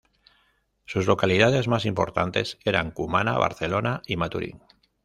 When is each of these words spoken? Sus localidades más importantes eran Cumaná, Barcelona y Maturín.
Sus 0.87 1.05
localidades 1.05 1.67
más 1.67 1.85
importantes 1.85 2.57
eran 2.65 2.89
Cumaná, 2.89 3.37
Barcelona 3.37 4.01
y 4.07 4.15
Maturín. 4.17 4.59